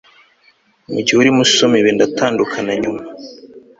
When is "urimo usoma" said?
1.19-1.75